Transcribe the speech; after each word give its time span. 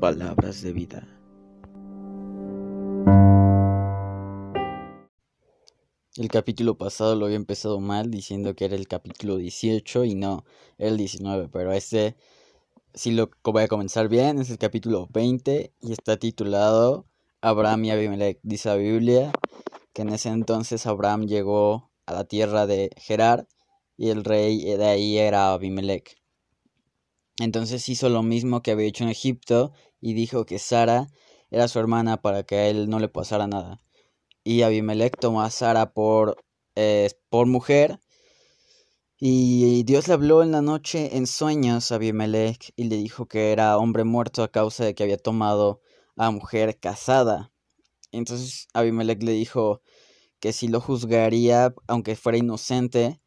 Palabras 0.00 0.62
de 0.62 0.72
vida. 0.72 1.06
El 6.16 6.28
capítulo 6.28 6.78
pasado 6.78 7.14
lo 7.14 7.26
había 7.26 7.36
empezado 7.36 7.78
mal 7.78 8.10
diciendo 8.10 8.54
que 8.54 8.64
era 8.64 8.74
el 8.74 8.88
capítulo 8.88 9.36
18 9.36 10.04
y 10.04 10.14
no 10.14 10.44
el 10.78 10.96
19, 10.96 11.50
pero 11.52 11.72
este 11.72 12.16
sí 12.94 13.10
lo 13.10 13.30
voy 13.44 13.64
a 13.64 13.68
comenzar 13.68 14.08
bien, 14.08 14.38
es 14.38 14.48
el 14.48 14.56
capítulo 14.56 15.08
20 15.12 15.74
y 15.82 15.92
está 15.92 16.16
titulado 16.16 17.04
Abraham 17.42 17.84
y 17.84 17.90
Abimelech. 17.90 18.38
Dice 18.42 18.70
la 18.70 18.76
Biblia 18.76 19.32
que 19.92 20.02
en 20.02 20.08
ese 20.08 20.30
entonces 20.30 20.86
Abraham 20.86 21.26
llegó 21.26 21.90
a 22.06 22.14
la 22.14 22.24
tierra 22.24 22.66
de 22.66 22.90
Gerar 22.96 23.46
y 23.96 24.10
el 24.10 24.24
rey 24.24 24.62
de 24.62 24.86
ahí 24.86 25.18
era 25.18 25.52
Abimelech. 25.52 26.16
Entonces 27.38 27.88
hizo 27.88 28.08
lo 28.08 28.22
mismo 28.22 28.62
que 28.62 28.70
había 28.70 28.86
hecho 28.86 29.04
en 29.04 29.10
Egipto 29.10 29.72
y 30.00 30.14
dijo 30.14 30.46
que 30.46 30.58
Sara 30.58 31.08
era 31.50 31.68
su 31.68 31.78
hermana 31.78 32.20
para 32.22 32.44
que 32.44 32.56
a 32.56 32.68
él 32.68 32.88
no 32.88 32.98
le 32.98 33.08
pasara 33.08 33.46
nada. 33.46 33.80
Y 34.42 34.62
Abimelech 34.62 35.18
tomó 35.18 35.42
a 35.42 35.50
Sara 35.50 35.92
por, 35.92 36.44
eh, 36.74 37.10
por 37.28 37.46
mujer. 37.46 38.00
Y 39.18 39.82
Dios 39.84 40.08
le 40.08 40.14
habló 40.14 40.42
en 40.42 40.52
la 40.52 40.62
noche 40.62 41.16
en 41.16 41.26
sueños 41.26 41.90
a 41.90 41.96
Abimelech 41.96 42.72
y 42.76 42.84
le 42.84 42.96
dijo 42.96 43.26
que 43.26 43.52
era 43.52 43.78
hombre 43.78 44.04
muerto 44.04 44.42
a 44.42 44.52
causa 44.52 44.84
de 44.84 44.94
que 44.94 45.02
había 45.02 45.16
tomado 45.16 45.80
a 46.16 46.30
mujer 46.30 46.78
casada. 46.78 47.52
Entonces 48.12 48.68
Abimelech 48.74 49.22
le 49.22 49.32
dijo 49.32 49.82
que 50.38 50.52
si 50.52 50.68
lo 50.68 50.80
juzgaría 50.80 51.74
aunque 51.86 52.16
fuera 52.16 52.38
inocente, 52.38 53.20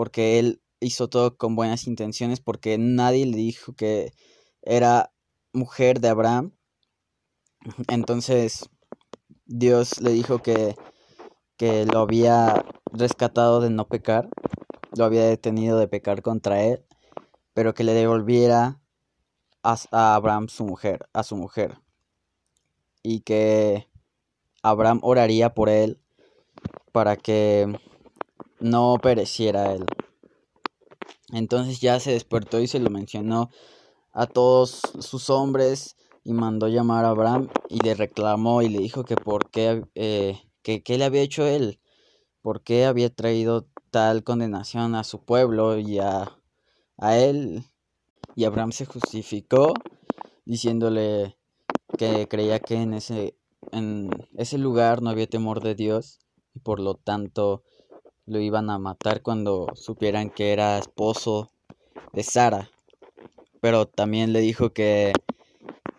porque 0.00 0.38
él 0.38 0.62
hizo 0.80 1.10
todo 1.10 1.36
con 1.36 1.54
buenas 1.54 1.86
intenciones 1.86 2.40
porque 2.40 2.78
nadie 2.78 3.26
le 3.26 3.36
dijo 3.36 3.74
que 3.74 4.14
era 4.62 5.12
mujer 5.52 6.00
de 6.00 6.08
Abraham. 6.08 6.52
Entonces 7.86 8.70
Dios 9.44 10.00
le 10.00 10.12
dijo 10.12 10.38
que, 10.38 10.74
que 11.58 11.84
lo 11.84 11.98
había 11.98 12.64
rescatado 12.94 13.60
de 13.60 13.68
no 13.68 13.88
pecar, 13.88 14.30
lo 14.96 15.04
había 15.04 15.26
detenido 15.26 15.78
de 15.78 15.86
pecar 15.86 16.22
contra 16.22 16.62
él, 16.62 16.82
pero 17.52 17.74
que 17.74 17.84
le 17.84 17.92
devolviera 17.92 18.80
a, 19.62 19.76
a 19.90 20.14
Abraham 20.14 20.48
su 20.48 20.64
mujer, 20.64 21.10
a 21.12 21.22
su 21.24 21.36
mujer. 21.36 21.78
Y 23.02 23.20
que 23.20 23.90
Abraham 24.62 25.00
oraría 25.02 25.52
por 25.52 25.68
él 25.68 26.00
para 26.90 27.16
que 27.16 27.78
no 28.60 28.96
pereciera 29.02 29.72
él. 29.72 29.84
Entonces 31.32 31.80
ya 31.80 32.00
se 32.00 32.12
despertó 32.12 32.60
y 32.60 32.66
se 32.66 32.80
lo 32.80 32.90
mencionó 32.90 33.50
a 34.12 34.26
todos 34.26 34.82
sus 35.00 35.30
hombres 35.30 35.96
y 36.24 36.32
mandó 36.32 36.68
llamar 36.68 37.04
a 37.04 37.10
Abraham 37.10 37.48
y 37.68 37.80
le 37.80 37.94
reclamó 37.94 38.62
y 38.62 38.68
le 38.68 38.78
dijo 38.78 39.04
que 39.04 39.16
por 39.16 39.50
qué, 39.50 39.84
eh, 39.94 40.40
que, 40.62 40.82
le 40.98 41.04
había 41.04 41.22
hecho 41.22 41.46
él, 41.46 41.80
por 42.42 42.62
qué 42.62 42.84
había 42.84 43.14
traído 43.14 43.68
tal 43.90 44.22
condenación 44.24 44.94
a 44.94 45.04
su 45.04 45.24
pueblo 45.24 45.78
y 45.78 45.98
a, 45.98 46.38
a 46.98 47.16
él. 47.16 47.64
Y 48.36 48.44
Abraham 48.44 48.72
se 48.72 48.86
justificó 48.86 49.74
diciéndole 50.44 51.36
que 51.98 52.28
creía 52.28 52.60
que 52.60 52.76
en 52.76 52.94
ese, 52.94 53.36
en 53.72 54.10
ese 54.36 54.58
lugar 54.58 55.02
no 55.02 55.10
había 55.10 55.26
temor 55.26 55.62
de 55.62 55.74
Dios 55.74 56.20
y 56.54 56.60
por 56.60 56.80
lo 56.80 56.94
tanto 56.94 57.62
lo 58.30 58.38
iban 58.38 58.70
a 58.70 58.78
matar 58.78 59.22
cuando 59.22 59.66
supieran 59.74 60.30
que 60.30 60.52
era 60.52 60.78
esposo 60.78 61.50
de 62.12 62.22
Sara. 62.22 62.70
Pero 63.60 63.86
también 63.86 64.32
le 64.32 64.38
dijo 64.40 64.72
que, 64.72 65.12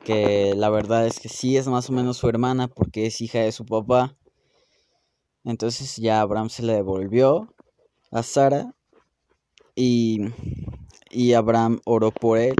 que 0.05 0.53
la 0.55 0.69
verdad 0.69 1.05
es 1.05 1.19
que 1.19 1.27
sí 1.27 1.57
es 1.57 1.67
más 1.67 1.89
o 1.89 1.93
menos 1.93 2.15
su 2.17 2.29
hermana 2.29 2.69
porque 2.69 3.05
es 3.05 3.19
hija 3.19 3.39
de 3.39 3.51
su 3.51 3.65
papá. 3.65 4.15
Entonces 5.43 5.97
ya 5.97 6.21
Abraham 6.21 6.49
se 6.49 6.63
le 6.63 6.73
devolvió 6.73 7.53
a 8.11 8.23
Sara 8.23 8.73
y, 9.75 10.21
y 11.09 11.33
Abraham 11.33 11.81
oró 11.83 12.11
por 12.11 12.37
él 12.37 12.55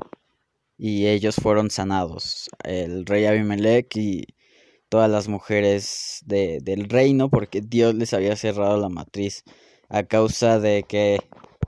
y 0.78 1.07
ellos 1.07 1.35
fueron 1.35 1.72
sanados. 1.72 2.50
El 2.66 3.06
rey 3.06 3.23
Abimelech 3.25 3.96
y 3.96 4.25
todas 4.91 5.09
las 5.09 5.29
mujeres 5.29 6.19
de, 6.25 6.59
del 6.62 6.90
reino 6.90 7.29
porque 7.29 7.62
Dios 7.62 7.96
les 7.96 8.13
había 8.13 8.35
cerrado 8.35 8.75
la 8.75 8.90
matriz 8.90 9.46
a 9.94 10.03
causa 10.03 10.59
de 10.59 10.84
que 10.84 11.19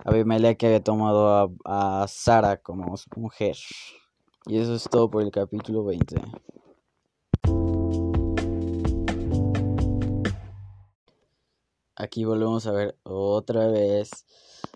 Abimelech 0.05 0.63
había 0.63 0.81
tomado 0.81 1.27
a, 1.65 2.03
a 2.03 2.07
Sara 2.07 2.57
como 2.57 2.95
mujer. 3.17 3.57
Y 4.45 4.59
eso 4.59 4.75
es 4.75 4.83
todo 4.89 5.09
por 5.09 5.23
el 5.23 5.31
capítulo 5.31 5.83
20. 5.83 6.15
Aquí 11.95 12.23
volvemos 12.23 12.65
a 12.65 12.71
ver 12.71 12.97
otra 13.03 13.67
vez 13.67 14.25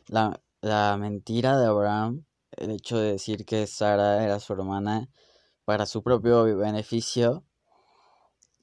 la, 0.08 0.42
la 0.62 0.98
mentira 0.98 1.58
de 1.58 1.68
Abraham, 1.68 2.26
el 2.52 2.72
hecho 2.72 2.98
de 2.98 3.14
decir 3.14 3.46
que 3.46 3.66
Sara 3.66 4.24
era 4.24 4.40
su 4.40 4.54
hermana 4.54 5.10
para 5.64 5.86
su 5.86 6.04
propio 6.04 6.44
beneficio 6.44 7.44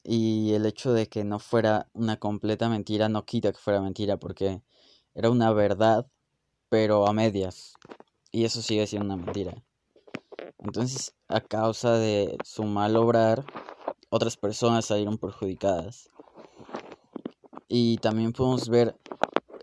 y 0.07 0.53
el 0.53 0.67
hecho 0.67 0.93
de 0.93 1.07
que 1.09 1.23
no 1.23 1.39
fuera 1.39 1.89
una 1.93 2.17
completa 2.17 2.69
mentira 2.69 3.09
no 3.09 3.25
quita 3.25 3.51
que 3.51 3.57
fuera 3.57 3.81
mentira 3.81 4.17
porque 4.17 4.61
era 5.15 5.31
una 5.31 5.51
verdad, 5.51 6.05
pero 6.69 7.07
a 7.07 7.13
medias. 7.13 7.73
Y 8.31 8.45
eso 8.45 8.61
sigue 8.61 8.85
siendo 8.85 9.05
una 9.05 9.23
mentira. 9.23 9.63
Entonces, 10.59 11.15
a 11.27 11.41
causa 11.41 11.93
de 11.93 12.37
su 12.43 12.65
mal 12.65 12.95
obrar, 12.97 13.45
otras 14.09 14.37
personas 14.37 14.85
salieron 14.85 15.17
perjudicadas. 15.17 16.09
Y 17.67 17.97
también 17.97 18.31
podemos 18.31 18.69
ver 18.69 18.95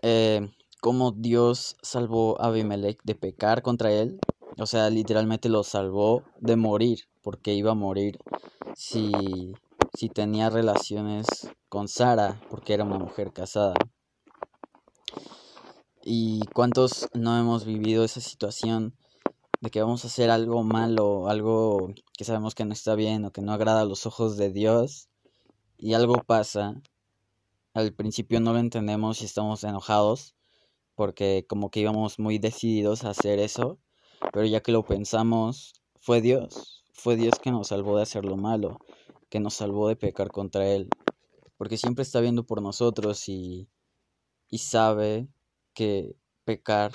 eh, 0.01 0.49
cómo 0.81 1.11
Dios 1.11 1.77
salvó 1.81 2.41
a 2.41 2.47
Abimelech 2.47 2.99
de 3.03 3.15
pecar 3.15 3.61
contra 3.61 3.93
él. 3.93 4.19
O 4.57 4.65
sea, 4.65 4.89
literalmente 4.89 5.47
lo 5.47 5.63
salvó 5.63 6.23
de 6.41 6.57
morir, 6.57 7.07
porque 7.21 7.53
iba 7.53 7.71
a 7.71 7.75
morir 7.75 8.19
si 8.75 9.53
si 9.95 10.09
tenía 10.09 10.49
relaciones 10.49 11.27
con 11.69 11.87
Sara, 11.87 12.41
porque 12.49 12.73
era 12.73 12.83
una 12.83 12.97
mujer 12.97 13.31
casada. 13.31 13.75
¿Y 16.03 16.41
cuántos 16.53 17.07
no 17.13 17.37
hemos 17.39 17.63
vivido 17.63 18.03
esa 18.03 18.19
situación 18.19 18.97
de 19.61 19.69
que 19.69 19.81
vamos 19.81 20.03
a 20.03 20.07
hacer 20.07 20.31
algo 20.31 20.63
malo, 20.63 21.29
algo 21.29 21.93
que 22.17 22.25
sabemos 22.25 22.55
que 22.55 22.65
no 22.65 22.73
está 22.73 22.95
bien 22.95 23.23
o 23.23 23.31
que 23.31 23.41
no 23.41 23.53
agrada 23.53 23.81
a 23.81 23.85
los 23.85 24.05
ojos 24.05 24.35
de 24.35 24.51
Dios 24.51 25.09
y 25.77 25.93
algo 25.93 26.15
pasa? 26.15 26.81
Al 27.73 27.93
principio 27.93 28.39
no 28.39 28.53
lo 28.53 28.59
entendemos 28.59 29.21
y 29.21 29.25
estamos 29.25 29.63
enojados 29.63 30.35
porque 30.95 31.45
como 31.47 31.69
que 31.69 31.79
íbamos 31.79 32.19
muy 32.19 32.39
decididos 32.39 33.03
a 33.03 33.11
hacer 33.11 33.39
eso, 33.39 33.79
pero 34.31 34.45
ya 34.45 34.61
que 34.61 34.71
lo 34.71 34.83
pensamos, 34.83 35.73
fue 35.99 36.21
Dios, 36.21 36.83
fue 36.93 37.15
Dios 37.15 37.35
que 37.41 37.51
nos 37.51 37.69
salvó 37.69 37.97
de 37.97 38.03
hacer 38.03 38.25
lo 38.25 38.37
malo 38.37 38.79
que 39.33 39.39
nos 39.39 39.55
salvó 39.55 39.87
de 39.87 39.95
pecar 39.95 40.29
contra 40.29 40.67
Él, 40.67 40.89
porque 41.57 41.75
siempre 41.75 42.03
está 42.03 42.19
viendo 42.19 42.45
por 42.45 42.61
nosotros 42.61 43.27
y, 43.27 43.67
y 44.47 44.59
sabe 44.59 45.27
que 45.73 46.15
pecar 46.43 46.91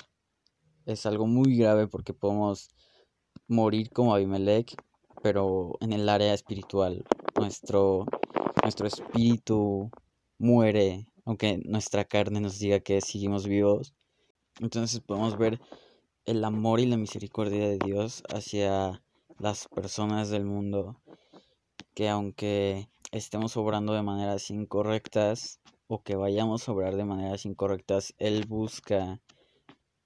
es 0.85 1.05
algo 1.05 1.27
muy 1.27 1.57
grave 1.57 1.87
porque 1.87 2.13
podemos 2.13 2.69
morir 3.49 3.91
como 3.91 4.15
Abimelech, 4.15 4.73
pero 5.21 5.73
en 5.81 5.91
el 5.91 6.07
área 6.07 6.33
espiritual. 6.33 7.03
Nuestro, 7.35 8.05
nuestro 8.63 8.87
espíritu 8.87 9.91
muere, 10.37 11.07
aunque 11.25 11.57
nuestra 11.65 12.05
carne 12.05 12.39
nos 12.39 12.57
diga 12.57 12.79
que 12.79 13.01
seguimos 13.01 13.47
vivos. 13.47 13.93
Entonces 14.61 15.01
podemos 15.01 15.37
ver 15.37 15.59
el 16.23 16.45
amor 16.45 16.79
y 16.79 16.85
la 16.85 16.95
misericordia 16.95 17.67
de 17.67 17.79
Dios 17.79 18.23
hacia 18.33 19.03
las 19.39 19.67
personas 19.67 20.29
del 20.29 20.45
mundo 20.45 21.01
que 21.99 22.07
aunque 22.07 22.87
estemos 23.11 23.57
obrando 23.57 23.91
de 23.91 24.01
maneras 24.01 24.51
incorrectas 24.51 25.59
o 25.87 26.01
que 26.01 26.15
vayamos 26.15 26.65
a 26.65 26.71
obrar 26.71 26.95
de 26.95 27.03
maneras 27.03 27.45
incorrectas, 27.45 28.15
Él 28.19 28.45
busca 28.47 29.19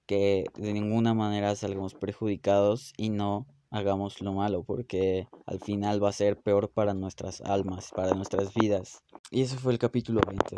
que 0.04 0.42
de 0.56 0.72
ninguna 0.72 1.14
manera 1.14 1.54
salgamos 1.54 1.94
perjudicados 1.94 2.94
y 2.96 3.10
no 3.10 3.46
hagamos 3.70 4.20
lo 4.22 4.32
malo, 4.32 4.64
porque 4.64 5.28
al 5.46 5.60
final 5.60 6.02
va 6.02 6.08
a 6.08 6.12
ser 6.12 6.42
peor 6.42 6.68
para 6.68 6.94
nuestras 6.94 7.40
almas, 7.42 7.92
para 7.94 8.12
nuestras 8.14 8.52
vidas. 8.54 9.04
Y 9.30 9.42
ese 9.42 9.56
fue 9.56 9.72
el 9.72 9.78
capítulo 9.78 10.20
20. 10.26 10.56